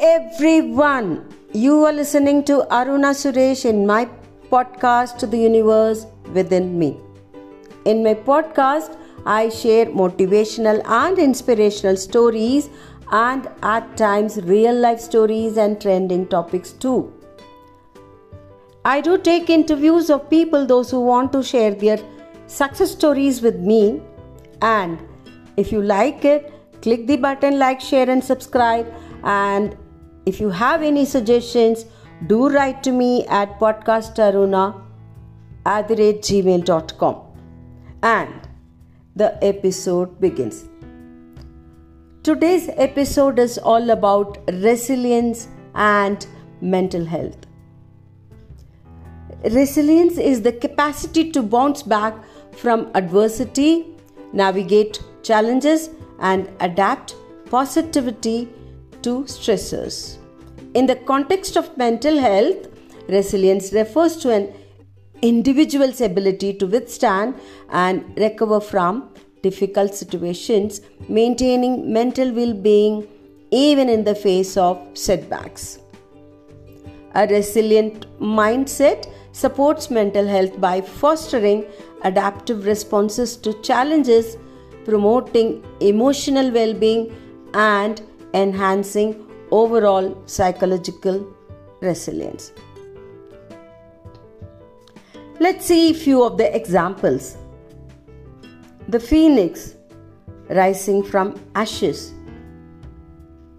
everyone, 0.00 1.28
you 1.52 1.84
are 1.84 1.92
listening 1.92 2.42
to 2.44 2.66
Aruna 2.70 3.10
Suresh 3.20 3.66
in 3.66 3.86
my 3.86 4.08
podcast 4.50 5.30
the 5.30 5.36
universe 5.36 6.06
within 6.32 6.78
me. 6.78 6.98
In 7.84 8.02
my 8.02 8.14
podcast, 8.14 8.96
I 9.26 9.50
share 9.50 9.86
motivational 9.86 10.82
and 10.86 11.18
inspirational 11.18 11.98
stories 11.98 12.70
and 13.12 13.46
at 13.62 13.94
times 13.98 14.38
real 14.44 14.74
life 14.74 15.00
stories 15.00 15.58
and 15.58 15.78
trending 15.78 16.26
topics 16.28 16.72
too. 16.72 17.12
I 18.86 19.02
do 19.02 19.18
take 19.18 19.50
interviews 19.50 20.08
of 20.08 20.30
people 20.30 20.64
those 20.64 20.90
who 20.90 21.00
want 21.00 21.30
to 21.32 21.42
share 21.42 21.74
their 21.74 21.98
success 22.46 22.90
stories 22.90 23.42
with 23.42 23.56
me 23.56 24.00
and 24.62 24.98
if 25.58 25.70
you 25.70 25.82
like 25.82 26.24
it 26.24 26.54
click 26.80 27.06
the 27.06 27.16
button 27.16 27.58
like 27.58 27.80
share 27.80 28.08
and 28.08 28.24
subscribe 28.24 28.86
and 29.24 29.76
if 30.26 30.40
you 30.40 30.50
have 30.50 30.82
any 30.82 31.04
suggestions 31.04 31.84
do 32.26 32.48
write 32.48 32.82
to 32.82 32.92
me 32.92 33.26
at 33.26 33.58
podcastaruna 33.58 34.82
at 35.66 35.88
the 35.88 35.96
rate 35.96 36.22
gmail.com 36.22 37.22
and 38.02 38.48
the 39.16 39.42
episode 39.44 40.20
begins. 40.20 40.64
Today's 42.22 42.68
episode 42.76 43.38
is 43.38 43.56
all 43.58 43.90
about 43.90 44.38
resilience 44.48 45.48
and 45.74 46.26
mental 46.60 47.04
health. 47.04 47.46
Resilience 49.44 50.18
is 50.18 50.42
the 50.42 50.52
capacity 50.52 51.30
to 51.32 51.42
bounce 51.42 51.82
back 51.82 52.14
from 52.52 52.90
adversity 52.94 53.86
navigate 54.32 55.00
challenges 55.22 55.90
and 56.20 56.50
adapt 56.60 57.14
positivity 57.46 58.48
to 59.02 59.24
stressors. 59.24 60.16
In 60.74 60.86
the 60.86 60.96
context 60.96 61.56
of 61.56 61.76
mental 61.76 62.18
health, 62.18 62.68
resilience 63.08 63.72
refers 63.72 64.16
to 64.18 64.30
an 64.30 64.52
individual's 65.22 66.00
ability 66.00 66.54
to 66.54 66.66
withstand 66.66 67.34
and 67.70 68.04
recover 68.16 68.60
from 68.60 69.10
difficult 69.42 69.94
situations, 69.94 70.80
maintaining 71.08 71.92
mental 71.92 72.32
well 72.32 72.52
being 72.52 73.06
even 73.50 73.88
in 73.88 74.04
the 74.04 74.14
face 74.14 74.56
of 74.56 74.80
setbacks. 74.94 75.78
A 77.14 77.26
resilient 77.26 78.06
mindset 78.20 79.10
supports 79.32 79.90
mental 79.90 80.26
health 80.26 80.60
by 80.60 80.80
fostering 80.80 81.64
adaptive 82.02 82.66
responses 82.66 83.36
to 83.36 83.52
challenges, 83.62 84.36
promoting 84.84 85.64
emotional 85.80 86.50
well 86.50 86.72
being, 86.72 87.14
and 87.54 88.02
enhancing 88.34 89.26
overall 89.50 90.22
psychological 90.26 91.26
resilience. 91.80 92.52
Let's 95.40 95.64
see 95.66 95.90
a 95.90 95.94
few 95.94 96.22
of 96.22 96.36
the 96.36 96.54
examples. 96.54 97.36
The 98.88 99.00
phoenix 99.00 99.74
rising 100.50 101.02
from 101.02 101.40
ashes. 101.54 102.12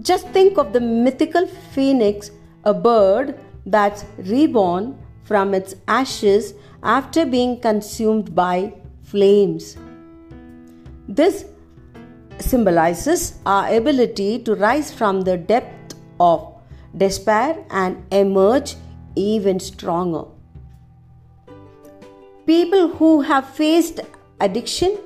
Just 0.00 0.28
think 0.28 0.58
of 0.58 0.72
the 0.72 0.80
mythical 0.80 1.46
phoenix, 1.46 2.30
a 2.64 2.74
bird 2.74 3.38
that's 3.64 4.04
reborn 4.18 4.98
from 5.22 5.54
its 5.54 5.74
ashes 5.86 6.54
after 6.82 7.24
being 7.24 7.60
consumed 7.60 8.34
by 8.34 8.74
flames. 9.02 9.76
This 11.08 11.44
symbolizes 12.42 13.38
our 13.46 13.74
ability 13.74 14.38
to 14.40 14.54
rise 14.54 14.92
from 14.92 15.22
the 15.22 15.36
depth 15.36 15.94
of 16.20 16.54
despair 16.96 17.64
and 17.70 18.04
emerge 18.12 18.74
even 19.16 19.60
stronger. 19.60 20.24
People 22.46 22.88
who 22.88 23.20
have 23.20 23.48
faced 23.48 24.00
addiction, 24.40 24.98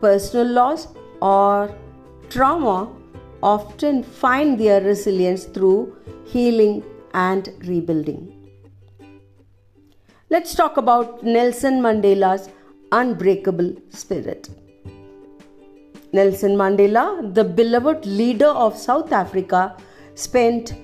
personal 0.00 0.46
loss, 0.46 0.88
or 1.20 1.74
trauma 2.30 2.88
often 3.42 4.02
find 4.02 4.58
their 4.58 4.80
resilience 4.80 5.44
through 5.44 5.96
healing 6.24 6.82
and 7.14 7.52
rebuilding. 7.66 8.34
Let's 10.30 10.54
talk 10.54 10.76
about 10.76 11.24
Nelson 11.24 11.80
Mandela's 11.80 12.50
unbreakable 12.92 13.74
spirit. 13.90 14.48
Nelson 16.12 16.56
Mandela, 16.56 17.34
the 17.34 17.44
beloved 17.44 18.06
leader 18.06 18.46
of 18.46 18.76
South 18.76 19.12
Africa, 19.12 19.76
spent 20.14 20.74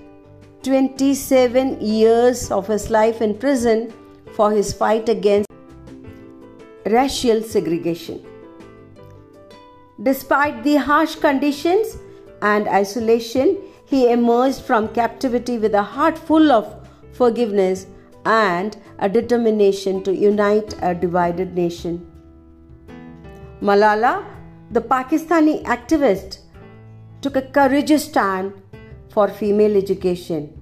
27 0.61 1.81
years 1.81 2.51
of 2.51 2.67
his 2.67 2.89
life 2.89 3.21
in 3.21 3.35
prison 3.37 3.91
for 4.35 4.51
his 4.51 4.71
fight 4.71 5.09
against 5.09 5.49
racial 6.85 7.41
segregation. 7.41 8.23
Despite 10.01 10.63
the 10.63 10.75
harsh 10.75 11.15
conditions 11.15 11.97
and 12.41 12.67
isolation, 12.67 13.57
he 13.85 14.11
emerged 14.11 14.61
from 14.61 14.89
captivity 14.89 15.57
with 15.57 15.73
a 15.73 15.81
heart 15.81 16.17
full 16.17 16.51
of 16.51 16.87
forgiveness 17.13 17.87
and 18.25 18.77
a 18.99 19.09
determination 19.09 20.03
to 20.03 20.13
unite 20.13 20.75
a 20.81 20.93
divided 20.93 21.55
nation. 21.55 22.05
Malala, 23.61 24.34
the 24.71 24.81
Pakistani 24.81 25.63
activist, 25.63 26.39
took 27.21 27.35
a 27.35 27.41
courageous 27.41 28.05
stand 28.05 28.53
for 29.09 29.27
female 29.27 29.77
education. 29.77 30.61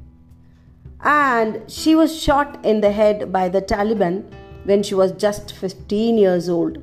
And 1.01 1.69
she 1.69 1.95
was 1.95 2.21
shot 2.21 2.65
in 2.65 2.81
the 2.81 2.91
head 2.91 3.31
by 3.31 3.49
the 3.49 3.61
Taliban 3.61 4.23
when 4.65 4.83
she 4.83 4.95
was 4.95 5.11
just 5.13 5.53
15 5.53 6.17
years 6.17 6.49
old. 6.49 6.77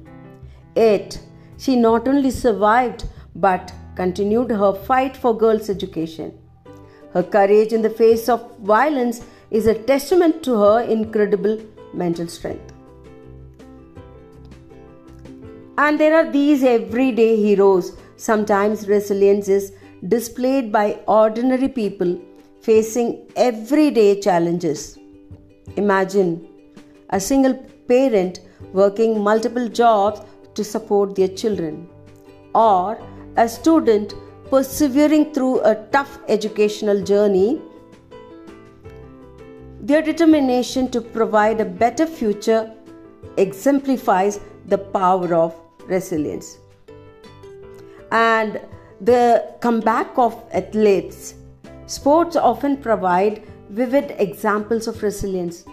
Yet, 0.77 1.21
she 1.59 1.77
not 1.77 2.09
only 2.09 2.31
survived 2.31 3.05
but 3.35 3.73
continued 3.97 4.51
her 4.51 4.73
fight 4.73 5.17
for 5.17 5.37
girls' 5.37 5.71
education. 5.71 6.37
Her 7.13 7.23
courage 7.23 7.73
in 7.73 7.83
the 7.83 7.91
face 7.91 8.29
of 8.29 8.59
violence 8.59 9.25
is 9.51 9.67
a 9.67 9.75
testament 9.75 10.43
to 10.45 10.57
her 10.59 10.81
incredible 10.83 11.59
mental 11.93 12.29
strength. 12.29 12.70
And 15.83 15.99
there 15.99 16.15
are 16.15 16.31
these 16.31 16.63
everyday 16.63 17.37
heroes. 17.37 17.97
Sometimes 18.17 18.87
resilience 18.87 19.49
is 19.49 19.73
displayed 20.09 20.71
by 20.71 21.01
ordinary 21.07 21.69
people 21.69 22.21
facing 22.61 23.27
everyday 23.35 24.21
challenges. 24.21 24.99
Imagine 25.77 26.47
a 27.09 27.19
single 27.19 27.55
parent 27.89 28.41
working 28.75 29.23
multiple 29.29 29.69
jobs 29.69 30.21
to 30.53 30.63
support 30.63 31.15
their 31.15 31.29
children, 31.29 31.89
or 32.55 33.01
a 33.39 33.49
student 33.49 34.13
persevering 34.51 35.33
through 35.33 35.61
a 35.61 35.75
tough 35.97 36.19
educational 36.29 37.03
journey 37.03 37.63
their 39.81 40.03
determination 40.03 40.91
to 40.91 41.01
provide 41.01 41.61
a 41.61 41.65
better 41.65 42.07
future 42.07 42.71
exemplifies 43.39 44.41
the 44.67 44.77
power 44.77 45.35
of 45.35 45.55
resilience. 45.91 46.59
And 48.11 48.61
the 49.01 49.55
comeback 49.61 50.17
of 50.17 50.43
athletes. 50.53 51.35
Sports 51.87 52.37
often 52.37 52.77
provide 52.77 53.43
vivid 53.71 54.15
examples 54.19 54.87
of 54.87 55.03
resilience. 55.03 55.65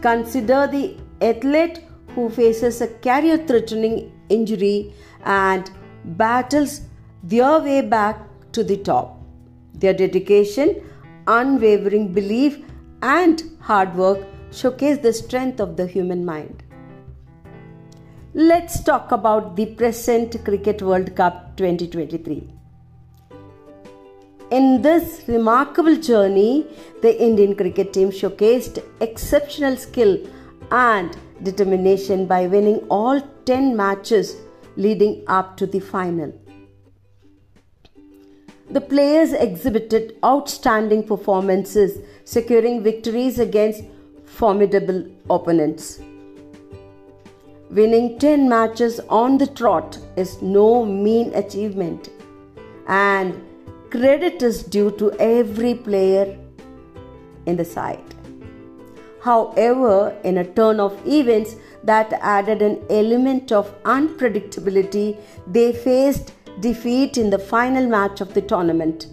Consider 0.00 0.66
the 0.66 0.96
athlete 1.20 1.84
who 2.14 2.28
faces 2.30 2.80
a 2.80 2.88
career 2.88 3.38
threatening 3.38 4.12
injury 4.28 4.94
and 5.24 5.70
battles 6.04 6.82
their 7.22 7.58
way 7.60 7.80
back 7.80 8.20
to 8.52 8.64
the 8.64 8.76
top. 8.76 9.20
Their 9.74 9.92
dedication, 9.92 10.82
unwavering 11.26 12.12
belief, 12.12 12.58
and 13.02 13.42
hard 13.60 13.94
work 13.94 14.26
showcase 14.50 14.98
the 14.98 15.12
strength 15.12 15.60
of 15.60 15.76
the 15.76 15.86
human 15.86 16.24
mind. 16.24 16.62
Let's 18.40 18.78
talk 18.84 19.10
about 19.10 19.56
the 19.56 19.66
present 19.66 20.44
Cricket 20.44 20.80
World 20.80 21.16
Cup 21.16 21.56
2023. 21.56 22.48
In 24.52 24.80
this 24.80 25.24
remarkable 25.26 25.96
journey, 25.96 26.64
the 27.02 27.20
Indian 27.20 27.56
cricket 27.56 27.92
team 27.92 28.10
showcased 28.10 28.80
exceptional 29.00 29.76
skill 29.76 30.24
and 30.70 31.16
determination 31.42 32.26
by 32.26 32.46
winning 32.46 32.76
all 32.88 33.20
10 33.44 33.76
matches 33.76 34.36
leading 34.76 35.24
up 35.26 35.56
to 35.56 35.66
the 35.66 35.80
final. 35.80 36.32
The 38.70 38.80
players 38.80 39.32
exhibited 39.32 40.16
outstanding 40.24 41.08
performances, 41.08 41.98
securing 42.24 42.84
victories 42.84 43.40
against 43.40 43.82
formidable 44.26 45.08
opponents. 45.28 45.98
Winning 47.70 48.18
10 48.18 48.48
matches 48.48 48.98
on 49.10 49.36
the 49.36 49.46
trot 49.46 49.98
is 50.16 50.40
no 50.40 50.86
mean 50.86 51.34
achievement, 51.34 52.08
and 52.86 53.42
credit 53.90 54.42
is 54.42 54.62
due 54.62 54.90
to 54.92 55.12
every 55.20 55.74
player 55.74 56.38
in 57.44 57.56
the 57.56 57.64
side. 57.64 58.02
However, 59.20 60.16
in 60.24 60.38
a 60.38 60.44
turn 60.44 60.80
of 60.80 60.98
events 61.06 61.56
that 61.84 62.10
added 62.22 62.62
an 62.62 62.82
element 62.88 63.52
of 63.52 63.70
unpredictability, 63.82 65.18
they 65.46 65.72
faced 65.72 66.32
defeat 66.60 67.18
in 67.18 67.28
the 67.28 67.38
final 67.38 67.86
match 67.86 68.22
of 68.22 68.32
the 68.32 68.40
tournament, 68.40 69.08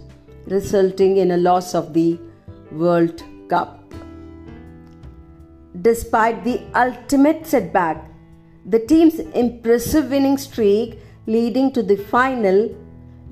resulting 0.46 1.18
in 1.18 1.32
a 1.32 1.36
loss 1.36 1.74
of 1.74 1.92
the 1.92 2.18
World 2.72 3.22
Cup. 3.48 3.82
Despite 5.82 6.42
the 6.42 6.62
ultimate 6.74 7.46
setback, 7.46 8.10
the 8.68 8.80
team's 8.80 9.20
impressive 9.42 10.10
winning 10.10 10.36
streak 10.36 10.98
leading 11.26 11.72
to 11.72 11.82
the 11.82 11.96
final 11.96 12.74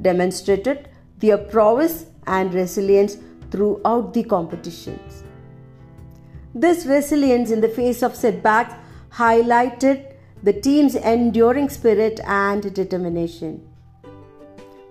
demonstrated 0.00 0.88
their 1.19 1.38
prowess 1.38 2.06
and 2.26 2.54
resilience 2.54 3.16
throughout 3.50 4.14
the 4.14 4.22
competitions. 4.22 5.25
This 6.54 6.86
resilience 6.86 7.50
in 7.50 7.60
the 7.60 7.69
face 7.69 8.02
of 8.02 8.14
setbacks 8.14 8.75
highlighted 9.12 10.14
the 10.42 10.52
team's 10.52 10.94
enduring 10.94 11.69
spirit 11.69 12.20
and 12.26 12.72
determination. 12.75 13.66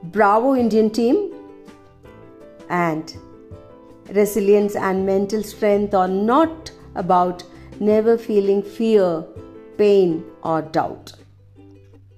Bravo, 0.04 0.56
Indian 0.56 0.90
team! 0.90 1.34
And 2.70 3.16
resilience 4.10 4.76
and 4.76 5.06
mental 5.06 5.44
strength 5.44 5.94
are 5.94 6.08
not 6.08 6.72
about 6.96 7.44
never 7.80 8.18
feeling 8.18 8.62
fear, 8.62 9.24
pain, 9.78 10.24
or 10.44 10.62
doubt. 10.62 11.14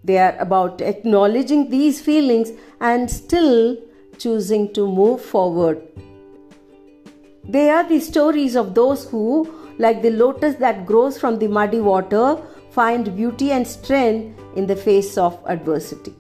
They 0.04 0.18
are 0.20 0.36
about 0.40 0.82
acknowledging 0.82 1.70
these 1.70 2.02
feelings 2.02 2.52
and 2.80 3.10
still 3.10 3.78
choosing 4.18 4.74
to 4.74 4.88
move 4.88 5.22
forward 5.22 5.82
they 7.48 7.70
are 7.70 7.88
the 7.88 8.00
stories 8.00 8.56
of 8.56 8.74
those 8.74 9.08
who, 9.08 9.48
like 9.78 10.02
the 10.02 10.10
lotus 10.10 10.56
that 10.56 10.86
grows 10.86 11.20
from 11.20 11.38
the 11.38 11.48
muddy 11.48 11.80
water, 11.80 12.38
find 12.72 13.16
beauty 13.16 13.52
and 13.52 13.68
strength 13.68 14.40
in 14.56 14.66
the 14.66 14.76
face 14.76 15.18
of 15.18 15.40
adversity. 15.46 16.14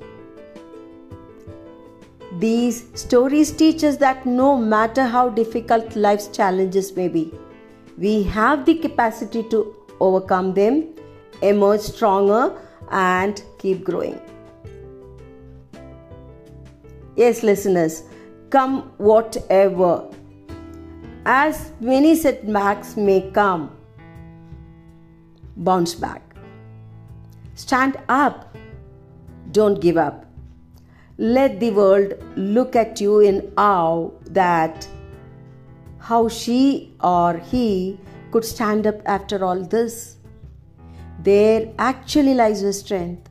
These 2.38 2.86
stories 2.94 3.52
teach 3.52 3.84
us 3.84 3.98
that 3.98 4.26
no 4.26 4.56
matter 4.56 5.06
how 5.06 5.30
difficult 5.30 5.96
life's 5.96 6.28
challenges 6.28 6.96
may 6.96 7.08
be, 7.08 7.34
we 7.98 8.24
have 8.24 8.66
the 8.66 8.76
capacity 8.76 9.42
to 9.50 9.76
overcome 10.00 10.54
them, 10.54 10.94
emerge 11.42 11.82
stronger, 11.82 12.56
and 12.92 13.44
keep 13.60 13.84
growing. 13.84 14.20
Yes, 17.16 17.44
listeners, 17.44 18.04
come 18.50 18.92
whatever 18.98 20.10
as 21.26 21.72
many 21.80 22.16
setbacks 22.16 22.96
may 22.96 23.32
come, 23.32 23.76
bounce 25.58 25.96
back. 25.96 26.22
Stand 27.56 27.98
up. 28.10 28.56
Don't 29.52 29.80
give 29.82 29.98
up. 29.98 30.26
Let 31.18 31.60
the 31.60 31.72
world 31.72 32.14
look 32.36 32.76
at 32.76 33.02
you 33.02 33.22
in 33.22 33.52
awe 33.58 34.10
that 34.26 34.88
how 35.98 36.28
she 36.28 36.94
or 37.02 37.38
he 37.38 37.98
could 38.32 38.46
stand 38.46 38.86
up 38.86 39.02
after 39.06 39.44
all 39.44 39.64
this. 39.64 40.15
There 41.26 41.74
actually 41.80 42.36
lies 42.36 42.62
your 42.62 42.72
strength. 42.72 43.30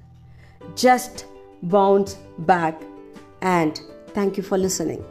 Just 0.75 1.27
bounce 1.63 2.15
back 2.41 2.83
and 3.41 3.81
thank 4.09 4.37
you 4.37 4.43
for 4.43 4.59
listening. 4.59 5.05